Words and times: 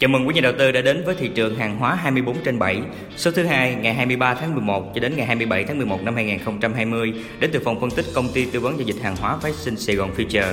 Chào 0.00 0.08
mừng 0.08 0.28
quý 0.28 0.34
nhà 0.34 0.40
đầu 0.40 0.52
tư 0.58 0.72
đã 0.72 0.80
đến 0.80 1.02
với 1.04 1.14
thị 1.14 1.30
trường 1.34 1.54
hàng 1.54 1.78
hóa 1.78 1.94
24 1.94 2.36
trên 2.44 2.58
7, 2.58 2.80
số 3.16 3.30
thứ 3.30 3.44
hai 3.44 3.74
ngày 3.74 3.94
23 3.94 4.34
tháng 4.34 4.54
11 4.54 4.92
cho 4.94 5.00
đến 5.00 5.16
ngày 5.16 5.26
27 5.26 5.64
tháng 5.64 5.78
11 5.78 6.02
năm 6.02 6.14
2020 6.14 7.12
đến 7.40 7.50
từ 7.52 7.60
phòng 7.64 7.80
phân 7.80 7.90
tích 7.90 8.04
công 8.14 8.28
ty 8.34 8.44
tư 8.44 8.60
vấn 8.60 8.78
giao 8.78 8.86
dịch 8.86 9.02
hàng 9.02 9.16
hóa 9.16 9.38
phái 9.42 9.52
sinh 9.52 9.76
Sài 9.76 9.96
Gòn 9.96 10.10
Future. 10.16 10.52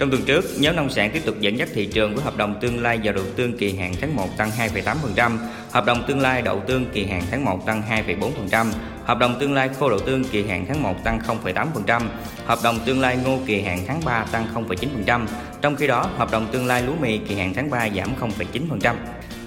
Trong 0.00 0.10
tuần 0.10 0.22
trước, 0.26 0.44
nhóm 0.58 0.76
nông 0.76 0.90
sản 0.90 1.10
tiếp 1.10 1.22
tục 1.24 1.40
dẫn 1.40 1.58
dắt 1.58 1.68
thị 1.74 1.86
trường 1.86 2.14
với 2.14 2.24
hợp 2.24 2.36
đồng 2.36 2.60
tương 2.60 2.82
lai 2.82 3.00
vào 3.04 3.14
đầu 3.14 3.24
tương 3.36 3.56
kỳ 3.56 3.76
hạn 3.76 3.94
tháng 4.00 4.16
1 4.16 4.28
tăng 4.36 4.50
2,8%, 4.50 5.36
hợp 5.70 5.86
đồng 5.86 6.04
tương 6.08 6.20
lai 6.20 6.42
đậu 6.42 6.60
tương 6.66 6.86
kỳ 6.92 7.04
hạn 7.04 7.22
tháng 7.30 7.44
1 7.44 7.66
tăng 7.66 7.82
2,4%, 8.08 8.66
hợp 9.04 9.18
đồng 9.18 9.40
tương 9.40 9.54
lai 9.54 9.70
khô 9.78 9.90
đậu 9.90 9.98
tương 9.98 10.24
kỳ 10.24 10.42
hạn 10.42 10.64
tháng 10.68 10.82
1 10.82 11.04
tăng 11.04 11.20
0,8%, 11.44 12.02
hợp 12.44 12.58
đồng 12.64 12.78
tương 12.84 13.00
lai 13.00 13.18
ngô 13.24 13.38
kỳ 13.46 13.60
hạn 13.60 13.84
tháng 13.86 14.00
3 14.04 14.24
tăng 14.32 14.46
0,9%, 14.54 15.26
trong 15.60 15.76
khi 15.76 15.86
đó 15.86 16.10
hợp 16.16 16.30
đồng 16.32 16.46
tương 16.52 16.66
lai 16.66 16.82
lúa 16.82 16.94
mì 17.00 17.18
kỳ 17.18 17.34
hạn 17.34 17.54
tháng 17.54 17.70
3 17.70 17.88
giảm 17.96 18.08
0,9%. 18.20 18.94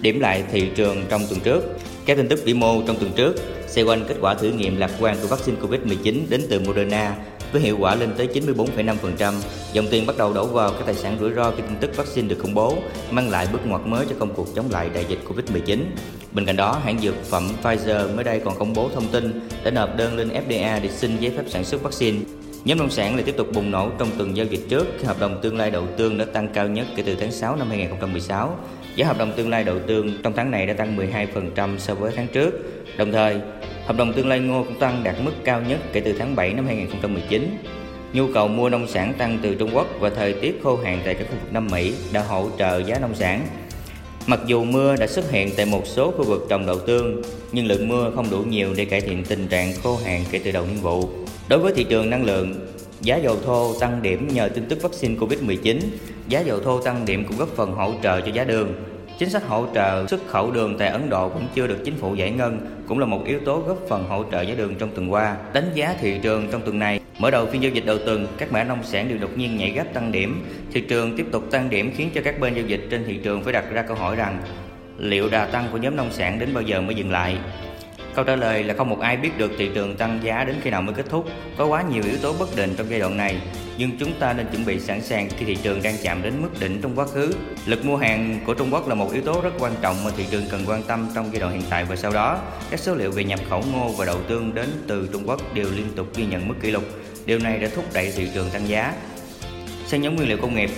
Điểm 0.02 0.20
lại 0.20 0.44
thị 0.52 0.70
trường 0.76 1.06
trong 1.10 1.22
tuần 1.30 1.40
trước, 1.40 1.80
các 2.06 2.18
tin 2.18 2.28
tức 2.28 2.40
vĩ 2.46 2.54
mô 2.54 2.82
trong 2.88 3.00
tuần 3.00 3.12
trước 3.16 3.36
xoay 3.68 3.86
quanh 3.86 4.06
kết 4.08 4.16
quả 4.22 4.34
thử 4.34 4.50
nghiệm 4.50 4.78
lạc 4.78 4.92
quan 5.00 5.18
của 5.22 5.28
vaccine 5.28 5.58
COVID-19 5.62 6.22
đến 6.30 6.42
từ 6.50 6.60
Moderna 6.60 7.16
với 7.54 7.62
hiệu 7.62 7.78
quả 7.80 7.96
lên 7.96 8.10
tới 8.18 8.28
94,5%. 8.34 9.34
Dòng 9.74 9.88
tiền 9.92 10.06
bắt 10.06 10.18
đầu 10.18 10.34
đổ 10.34 10.46
vào 10.46 10.72
các 10.72 10.86
tài 10.86 10.96
sản 10.96 11.18
rủi 11.20 11.34
ro 11.34 11.52
khi 11.52 11.62
tin 11.62 11.78
tức 11.80 11.98
vaccine 11.98 12.28
được 12.28 12.38
công 12.44 12.54
bố, 12.54 12.78
mang 13.12 13.30
lại 13.30 13.48
bước 13.52 13.60
ngoặt 13.66 13.82
mới 13.86 14.06
cho 14.10 14.16
công 14.20 14.34
cuộc 14.34 14.56
chống 14.56 14.66
lại 14.72 14.90
đại 14.94 15.06
dịch 15.10 15.20
Covid-19. 15.28 15.80
Bên 16.32 16.46
cạnh 16.46 16.56
đó, 16.56 16.82
hãng 16.84 17.00
dược 17.00 17.24
phẩm 17.24 17.50
Pfizer 17.64 18.16
mới 18.16 18.24
đây 18.24 18.42
còn 18.46 18.60
công 18.60 18.74
bố 18.74 18.90
thông 18.96 19.08
tin 19.08 19.42
đã 19.64 19.72
nộp 19.72 19.98
đơn 19.98 20.18
lên 20.18 20.30
FDA 20.30 20.82
để 20.82 20.90
xin 20.90 21.18
giấy 21.20 21.32
phép 21.38 21.44
sản 21.48 21.64
xuất 21.64 21.84
vaccine. 21.84 22.20
Nhóm 22.66 22.78
nông 22.78 22.90
sản 22.90 23.16
lại 23.16 23.24
tiếp 23.24 23.38
tục 23.38 23.48
bùng 23.54 23.72
nổ 23.72 23.90
trong 24.00 24.08
tuần 24.18 24.38
giao 24.38 24.46
dịch 24.46 24.62
trước 24.70 24.88
khi 25.00 25.06
hợp 25.06 25.20
đồng 25.20 25.40
tương 25.42 25.58
lai 25.58 25.72
đậu 25.72 25.88
tương 25.98 26.18
đã 26.18 26.26
tăng 26.26 26.48
cao 26.54 26.68
nhất 26.68 26.88
kể 26.96 27.04
từ 27.06 27.16
tháng 27.16 27.32
6 27.32 27.56
năm 27.56 27.70
2016. 27.70 28.58
Giá 28.96 29.06
hợp 29.06 29.18
đồng 29.18 29.34
tương 29.38 29.50
lai 29.50 29.64
đậu 29.64 29.80
tương 29.88 30.22
trong 30.24 30.34
tháng 30.36 30.52
này 30.52 30.66
đã 30.66 30.74
tăng 30.74 30.98
12% 30.98 31.78
so 31.78 31.96
với 31.96 32.12
tháng 32.16 32.28
trước. 32.28 32.54
Đồng 32.98 33.12
thời, 33.12 33.40
Hợp 33.86 33.98
đồng 33.98 34.14
tương 34.14 34.28
lai 34.28 34.40
ngô 34.40 34.64
cũng 34.64 34.80
tăng 34.80 35.04
đạt 35.04 35.16
mức 35.24 35.32
cao 35.44 35.62
nhất 35.62 35.80
kể 35.94 36.00
từ 36.00 36.14
tháng 36.14 36.36
7 36.36 36.54
năm 36.54 36.66
2019. 36.66 37.58
Nhu 38.14 38.28
cầu 38.34 38.48
mua 38.48 38.70
nông 38.70 38.88
sản 38.88 39.14
tăng 39.18 39.40
từ 39.42 39.56
Trung 39.56 39.70
Quốc 39.74 39.88
và 40.00 40.10
thời 40.10 40.34
tiết 40.34 40.60
khô 40.64 40.78
hạn 40.78 41.02
tại 41.06 41.14
các 41.16 41.28
khu 41.30 41.36
vực 41.42 41.54
Nam 41.54 41.68
Mỹ 41.72 41.94
đã 42.14 42.22
hỗ 42.22 42.50
trợ 42.58 42.78
giá 42.78 43.00
nông 43.00 43.16
sản. 43.16 43.48
Mặc 44.28 44.40
dù 44.46 44.64
mưa 44.64 44.96
đã 44.96 45.08
xuất 45.08 45.32
hiện 45.32 45.50
tại 45.58 45.66
một 45.66 45.88
số 45.88 46.12
khu 46.12 46.24
vực 46.24 46.46
trồng 46.50 46.66
đậu 46.66 46.80
tương, 46.80 47.22
nhưng 47.52 47.68
lượng 47.68 47.88
mưa 47.88 48.12
không 48.16 48.30
đủ 48.30 48.38
nhiều 48.38 48.74
để 48.78 48.86
cải 48.86 49.02
thiện 49.02 49.24
tình 49.24 49.48
trạng 49.48 49.74
khô 49.84 49.98
hạn 50.06 50.24
kể 50.32 50.40
từ 50.44 50.52
đầu 50.52 50.66
niên 50.66 50.82
vụ. 50.82 51.10
Đối 51.50 51.60
với 51.60 51.74
thị 51.74 51.84
trường 51.84 52.10
năng 52.10 52.26
lượng, 52.26 52.68
giá 53.02 53.18
dầu 53.18 53.38
thô 53.46 53.74
tăng 53.80 54.02
điểm 54.02 54.28
nhờ 54.34 54.50
tin 54.50 54.66
tức 54.66 54.82
vaccine 54.82 55.16
Covid-19, 55.16 55.80
giá 56.28 56.40
dầu 56.40 56.60
thô 56.60 56.82
tăng 56.82 57.06
điểm 57.06 57.26
cũng 57.28 57.38
góp 57.38 57.50
phần 57.56 57.72
hỗ 57.72 57.94
trợ 58.04 58.22
cho 58.22 58.32
giá 58.34 58.44
đường. 58.44 58.74
Chính 59.18 59.30
sách 59.30 59.48
hỗ 59.48 59.68
trợ 59.76 60.08
xuất 60.08 60.28
khẩu 60.28 60.52
đường 60.52 60.78
tại 60.78 60.88
Ấn 60.88 61.10
Độ 61.10 61.30
vẫn 61.30 61.48
chưa 61.56 61.68
được 61.68 61.78
chính 61.86 61.96
phủ 61.96 62.16
giải 62.16 62.32
ngân, 62.32 62.60
cũng 62.88 63.00
là 63.00 63.06
một 63.06 63.26
yếu 63.26 63.40
tố 63.40 63.60
góp 63.60 63.78
phần 63.90 64.04
hỗ 64.04 64.24
trợ 64.32 64.42
giá 64.42 64.56
đường 64.56 64.76
trong 64.76 64.90
tuần 64.96 65.12
qua. 65.12 65.38
Đánh 65.54 65.72
giá 65.74 65.96
thị 66.00 66.20
trường 66.24 66.48
trong 66.52 66.62
tuần 66.62 66.80
này, 66.80 67.00
mở 67.20 67.32
đầu 67.32 67.46
phiên 67.46 67.64
giao 67.64 67.72
dịch 67.72 67.86
đầu 67.86 67.98
tuần, 67.98 68.28
các 68.38 68.52
mã 68.52 68.64
nông 68.64 68.84
sản 68.84 69.10
đều 69.10 69.18
đột 69.18 69.38
nhiên 69.38 69.58
nhảy 69.58 69.72
gấp 69.72 69.94
tăng 69.94 70.12
điểm. 70.12 70.46
Thị 70.72 70.82
trường 70.82 71.18
tiếp 71.18 71.26
tục 71.32 71.52
tăng 71.52 71.70
điểm 71.70 71.92
khiến 71.98 72.10
cho 72.16 72.22
các 72.24 72.40
bên 72.40 72.54
giao 72.54 72.66
dịch 72.66 72.88
trên 72.92 73.04
thị 73.08 73.20
trường 73.24 73.44
phải 73.44 73.54
đặt 73.54 73.66
ra 73.72 73.82
câu 73.82 73.98
hỏi 73.98 74.16
rằng 74.16 74.42
liệu 74.98 75.30
đà 75.30 75.46
tăng 75.46 75.68
của 75.72 75.78
nhóm 75.78 75.96
nông 75.96 76.12
sản 76.12 76.40
đến 76.40 76.54
bao 76.54 76.64
giờ 76.64 76.82
mới 76.82 76.96
dừng 76.96 77.12
lại? 77.12 77.38
Câu 78.16 78.26
trả 78.26 78.36
lời 78.36 78.64
là 78.64 78.74
không 78.74 78.90
một 78.90 79.00
ai 79.00 79.18
biết 79.18 79.38
được 79.38 79.52
thị 79.58 79.70
trường 79.76 79.96
tăng 79.96 80.20
giá 80.24 80.44
đến 80.44 80.56
khi 80.64 80.70
nào 80.70 80.82
mới 80.82 80.96
kết 80.96 81.06
thúc. 81.10 81.26
Có 81.58 81.66
quá 81.66 81.84
nhiều 81.92 82.04
yếu 82.04 82.18
tố 82.22 82.34
bất 82.40 82.56
định 82.56 82.74
trong 82.78 82.90
giai 82.90 83.00
đoạn 83.00 83.18
này, 83.18 83.38
nhưng 83.78 83.98
chúng 83.98 84.14
ta 84.20 84.34
nên 84.34 84.48
chuẩn 84.52 84.66
bị 84.66 84.80
sẵn 84.80 85.02
sàng 85.02 85.30
khi 85.38 85.46
thị 85.46 85.58
trường 85.64 85.84
đang 85.84 85.96
chạm 86.04 86.24
đến 86.24 86.34
mức 86.42 86.50
đỉnh 86.60 86.82
trong 86.82 86.96
quá 86.96 87.06
khứ. 87.06 87.34
Lực 87.66 87.86
mua 87.86 87.98
hàng 87.98 88.40
của 88.46 88.54
Trung 88.54 88.70
Quốc 88.72 88.88
là 88.88 88.96
một 88.96 89.14
yếu 89.14 89.22
tố 89.22 89.42
rất 89.42 89.54
quan 89.60 89.74
trọng 89.82 90.04
mà 90.04 90.12
thị 90.18 90.26
trường 90.32 90.44
cần 90.52 90.64
quan 90.68 90.84
tâm 90.84 91.08
trong 91.16 91.30
giai 91.32 91.40
đoạn 91.40 91.54
hiện 91.54 91.64
tại 91.70 91.86
và 91.86 91.96
sau 91.96 92.12
đó. 92.14 92.40
Các 92.70 92.80
số 92.80 92.96
liệu 92.96 93.12
về 93.12 93.24
nhập 93.24 93.40
khẩu 93.50 93.64
ngô 93.74 93.90
và 93.98 94.06
đậu 94.06 94.22
tương 94.22 94.56
đến 94.56 94.70
từ 94.88 95.10
Trung 95.14 95.24
Quốc 95.26 95.54
đều 95.54 95.68
liên 95.76 95.88
tục 95.96 96.08
ghi 96.16 96.26
nhận 96.26 96.48
mức 96.48 96.56
kỷ 96.62 96.72
lục. 96.72 96.84
Điều 97.26 97.40
này 97.40 97.60
đã 97.60 97.68
thúc 97.76 97.86
đẩy 97.94 98.12
thị 98.16 98.30
trường 98.34 98.50
tăng 98.50 98.68
giá. 98.68 98.94
Sang 99.86 100.02
nhóm 100.02 100.16
nguyên 100.16 100.28
liệu 100.28 100.38
công 100.38 100.56
nghiệp, 100.56 100.70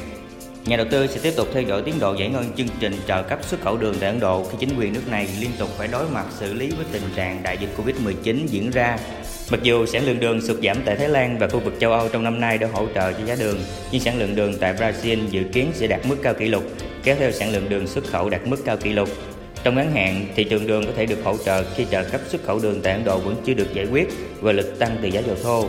Nhà 0.66 0.78
đầu 0.78 0.86
tư 0.92 1.08
sẽ 1.08 1.20
tiếp 1.24 1.34
tục 1.38 1.48
theo 1.54 1.64
dõi 1.64 1.82
tiến 1.86 1.96
độ 2.00 2.14
giải 2.14 2.30
ngân 2.30 2.46
chương 2.58 2.68
trình 2.80 2.94
trợ 3.08 3.24
cấp 3.24 3.40
xuất 3.44 3.62
khẩu 3.62 3.78
đường 3.78 3.96
tại 4.00 4.10
Ấn 4.10 4.20
Độ 4.20 4.44
khi 4.44 4.58
chính 4.60 4.78
quyền 4.78 4.94
nước 4.94 5.08
này 5.08 5.28
liên 5.40 5.50
tục 5.60 5.70
phải 5.78 5.88
đối 5.88 6.10
mặt 6.10 6.26
xử 6.40 6.54
lý 6.54 6.70
với 6.70 6.86
tình 6.92 7.02
trạng 7.16 7.44
đại 7.44 7.58
dịch 7.58 7.70
Covid-19 7.78 8.46
diễn 8.48 8.72
ra. 8.72 8.98
Mặc 9.52 9.60
dù 9.64 9.86
sản 9.86 10.06
lượng 10.06 10.20
đường 10.20 10.42
sụt 10.42 10.58
giảm 10.64 10.78
tại 10.86 10.96
Thái 10.96 11.10
Lan 11.10 11.38
và 11.38 11.48
khu 11.48 11.60
vực 11.60 11.74
châu 11.80 11.92
Âu 11.92 12.10
trong 12.10 12.24
năm 12.24 12.40
nay 12.40 12.58
đã 12.58 12.68
hỗ 12.74 12.88
trợ 12.96 13.14
cho 13.14 13.26
giá 13.26 13.36
đường, 13.40 13.60
nhưng 13.92 14.02
sản 14.02 14.20
lượng 14.20 14.36
đường 14.36 14.54
tại 14.60 14.74
Brazil 14.74 15.28
dự 15.30 15.44
kiến 15.54 15.72
sẽ 15.74 15.88
đạt 15.88 16.06
mức 16.06 16.18
cao 16.24 16.34
kỷ 16.34 16.48
lục, 16.48 16.64
kéo 17.04 17.16
theo 17.20 17.32
sản 17.32 17.52
lượng 17.52 17.70
đường 17.70 17.88
xuất 17.88 18.04
khẩu 18.04 18.30
đạt 18.30 18.48
mức 18.48 18.58
cao 18.66 18.78
kỷ 18.78 18.94
lục. 18.94 19.10
Trong 19.64 19.76
ngắn 19.76 19.92
hạn, 19.92 20.26
thị 20.36 20.44
trường 20.44 20.68
đường 20.68 20.86
có 20.86 20.92
thể 20.96 21.06
được 21.06 21.20
hỗ 21.24 21.38
trợ 21.38 21.64
khi 21.76 21.86
trợ 21.92 22.04
cấp 22.04 22.22
xuất 22.28 22.44
khẩu 22.44 22.60
đường 22.60 22.82
tại 22.82 22.94
Ấn 22.94 23.04
Độ 23.04 23.18
vẫn 23.18 23.36
chưa 23.46 23.54
được 23.54 23.74
giải 23.74 23.86
quyết 23.86 24.08
và 24.42 24.52
lực 24.52 24.80
tăng 24.80 24.98
từ 25.02 25.08
giá 25.08 25.22
dầu 25.28 25.36
thô. 25.44 25.68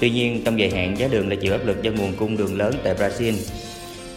Tuy 0.00 0.10
nhiên, 0.10 0.42
trong 0.44 0.58
dài 0.58 0.70
hạn, 0.70 0.98
giá 0.98 1.08
đường 1.08 1.28
là 1.28 1.36
chịu 1.36 1.52
áp 1.52 1.66
lực 1.66 1.82
do 1.82 1.90
nguồn 1.90 2.12
cung 2.12 2.36
đường 2.36 2.58
lớn 2.58 2.74
tại 2.84 2.94
Brazil. 2.94 3.34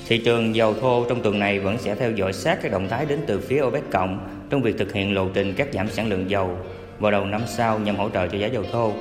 Thị 0.08 0.18
trường 0.18 0.56
dầu 0.56 0.74
thô 0.74 1.06
trong 1.10 1.22
tuần 1.22 1.40
này 1.40 1.60
vẫn 1.60 1.78
sẽ 1.78 1.96
theo 1.96 2.12
dõi 2.12 2.34
sát 2.34 2.60
các 2.62 2.72
động 2.72 2.88
thái 2.90 3.06
đến 3.06 3.20
từ 3.28 3.40
phía 3.40 3.62
OPEC 3.62 3.84
cộng 3.92 4.28
trong 4.50 4.62
việc 4.62 4.78
thực 4.78 4.94
hiện 4.94 5.14
lộ 5.14 5.28
trình 5.34 5.54
cắt 5.54 5.68
giảm 5.74 5.90
sản 5.90 6.10
lượng 6.10 6.30
dầu 6.30 6.58
vào 7.00 7.12
đầu 7.12 7.26
năm 7.26 7.42
sau 7.48 7.80
nhằm 7.80 7.96
hỗ 7.96 8.10
trợ 8.10 8.28
cho 8.28 8.38
giá 8.38 8.48
dầu 8.48 8.64
thô. 8.72 8.94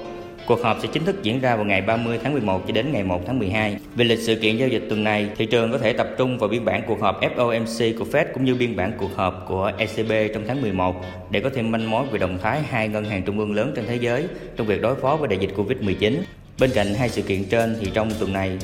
Cuộc 0.47 0.63
họp 0.63 0.79
sẽ 0.83 0.89
chính 0.93 1.05
thức 1.05 1.23
diễn 1.23 1.41
ra 1.41 1.57
vào 1.57 1.65
ngày 1.65 1.83
30 1.83 2.19
tháng 2.23 2.33
11 2.33 2.67
cho 2.67 2.73
đến 2.73 2.93
ngày 2.93 3.03
1 3.03 3.23
tháng 3.27 3.39
12. 3.39 3.77
Về 3.95 4.05
lịch 4.05 4.19
sự 4.19 4.35
kiện 4.35 4.57
giao 4.57 4.69
dịch 4.69 4.83
tuần 4.89 5.05
này, 5.05 5.29
thị 5.37 5.47
trường 5.47 5.73
có 5.73 5.79
thể 5.79 5.93
tập 5.93 6.09
trung 6.19 6.39
vào 6.39 6.49
biên 6.49 6.65
bản 6.65 6.83
cuộc 6.87 7.01
họp 7.01 7.21
FOMC 7.23 7.99
của 7.99 8.05
Fed 8.13 8.25
cũng 8.35 8.45
như 8.45 8.55
biên 8.55 8.77
bản 8.77 8.93
cuộc 8.99 9.17
họp 9.17 9.45
của 9.49 9.73
ECB 9.79 10.13
trong 10.35 10.43
tháng 10.49 10.63
11 10.63 11.05
để 11.31 11.41
có 11.41 11.51
thêm 11.55 11.71
manh 11.71 11.91
mối 11.91 12.07
về 12.13 12.19
động 12.19 12.39
thái 12.43 12.63
hai 12.63 12.89
ngân 12.89 13.05
hàng 13.05 13.23
trung 13.23 13.39
ương 13.39 13.55
lớn 13.55 13.73
trên 13.77 13.85
thế 13.87 13.97
giới 13.97 14.27
trong 14.57 14.67
việc 14.67 14.83
đối 14.83 14.95
phó 14.95 15.17
với 15.17 15.29
đại 15.29 15.39
dịch 15.39 15.51
Covid-19. 15.57 16.15
Bên 16.61 16.71
cạnh 16.75 16.95
hai 16.95 17.09
sự 17.09 17.23
kiện 17.23 17.45
trên 17.45 17.77
thì 17.81 17.91
trong 17.95 18.11
tuần 18.21 18.33
này, 18.33 18.59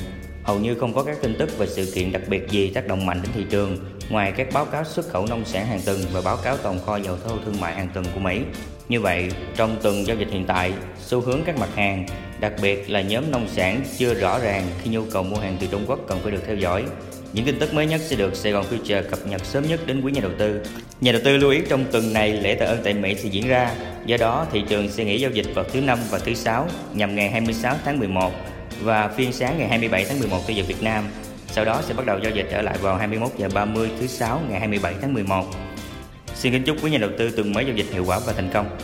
hầu 0.47 0.59
như 0.59 0.75
không 0.75 0.93
có 0.93 1.03
các 1.03 1.17
tin 1.21 1.35
tức 1.39 1.57
về 1.57 1.67
sự 1.67 1.91
kiện 1.95 2.11
đặc 2.11 2.21
biệt 2.27 2.49
gì 2.49 2.69
tác 2.69 2.87
động 2.87 3.05
mạnh 3.05 3.19
đến 3.23 3.31
thị 3.35 3.45
trường 3.49 3.77
ngoài 4.09 4.33
các 4.37 4.47
báo 4.53 4.65
cáo 4.65 4.83
xuất 4.83 5.07
khẩu 5.07 5.25
nông 5.25 5.45
sản 5.45 5.67
hàng 5.67 5.81
tuần 5.85 5.99
và 6.13 6.21
báo 6.21 6.37
cáo 6.37 6.57
tồn 6.57 6.79
kho 6.85 6.97
dầu 6.97 7.17
thô 7.27 7.37
thương 7.45 7.59
mại 7.59 7.75
hàng 7.75 7.89
tuần 7.93 8.05
của 8.13 8.19
Mỹ. 8.19 8.41
Như 8.89 9.01
vậy, 9.01 9.29
trong 9.55 9.75
tuần 9.81 10.07
giao 10.07 10.17
dịch 10.17 10.27
hiện 10.31 10.45
tại, 10.47 10.73
xu 10.99 11.21
hướng 11.21 11.39
các 11.45 11.57
mặt 11.57 11.69
hàng, 11.75 12.05
đặc 12.39 12.53
biệt 12.61 12.89
là 12.89 13.01
nhóm 13.01 13.31
nông 13.31 13.47
sản 13.47 13.81
chưa 13.97 14.13
rõ 14.13 14.39
ràng 14.39 14.63
khi 14.83 14.89
nhu 14.89 15.03
cầu 15.11 15.23
mua 15.23 15.37
hàng 15.37 15.57
từ 15.59 15.67
Trung 15.71 15.83
Quốc 15.87 15.99
cần 16.07 16.19
phải 16.23 16.31
được 16.31 16.41
theo 16.47 16.55
dõi. 16.55 16.83
Những 17.33 17.45
tin 17.45 17.59
tức 17.59 17.73
mới 17.73 17.85
nhất 17.85 18.01
sẽ 18.03 18.15
được 18.15 18.35
Sài 18.35 18.51
Gòn 18.51 18.65
Future 18.71 19.03
cập 19.09 19.19
nhật 19.27 19.45
sớm 19.45 19.67
nhất 19.67 19.79
đến 19.87 20.01
quý 20.01 20.11
nhà 20.11 20.21
đầu 20.21 20.31
tư. 20.37 20.61
Nhà 21.01 21.11
đầu 21.11 21.21
tư 21.25 21.37
lưu 21.37 21.51
ý 21.51 21.61
trong 21.69 21.85
tuần 21.91 22.13
này 22.13 22.33
lễ 22.33 22.55
tạ 22.55 22.65
ơn 22.65 22.79
tại 22.83 22.93
Mỹ 22.93 23.15
sẽ 23.15 23.29
diễn 23.29 23.47
ra, 23.47 23.75
do 24.05 24.17
đó 24.17 24.47
thị 24.51 24.63
trường 24.69 24.89
sẽ 24.89 25.05
nghỉ 25.05 25.19
giao 25.19 25.31
dịch 25.31 25.47
vào 25.55 25.65
thứ 25.73 25.81
năm 25.81 25.99
và 26.09 26.19
thứ 26.19 26.33
sáu 26.33 26.67
nhằm 26.93 27.15
ngày 27.15 27.29
26 27.29 27.75
tháng 27.85 27.99
11 27.99 28.31
và 28.81 29.07
phiên 29.07 29.33
sáng 29.33 29.57
ngày 29.57 29.67
27 29.67 30.05
tháng 30.05 30.19
11 30.19 30.39
theo 30.47 30.57
giờ 30.57 30.63
Việt 30.67 30.83
Nam. 30.83 31.03
Sau 31.51 31.65
đó 31.65 31.81
sẽ 31.81 31.93
bắt 31.93 32.05
đầu 32.05 32.19
giao 32.23 32.31
dịch 32.31 32.47
trở 32.51 32.61
lại 32.61 32.77
vào 32.81 32.95
21 32.95 33.31
giờ 33.37 33.49
30 33.53 33.89
thứ 33.99 34.07
sáu 34.07 34.41
ngày 34.49 34.59
27 34.59 34.95
tháng 35.01 35.13
11. 35.13 35.45
Xin 36.35 36.51
kính 36.51 36.63
chúc 36.63 36.77
quý 36.83 36.91
nhà 36.91 36.97
đầu 36.97 37.09
tư 37.17 37.29
tuần 37.29 37.53
mới 37.53 37.65
giao 37.65 37.75
dịch 37.75 37.87
hiệu 37.91 38.05
quả 38.07 38.19
và 38.25 38.33
thành 38.33 38.49
công. 38.53 38.77